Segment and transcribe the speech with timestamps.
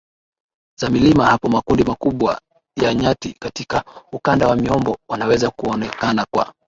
[0.79, 2.41] za milima Hapo makundi makubwa
[2.75, 6.53] ya nyati katika ukanda wa miombo wanaweza kuonekanaKwa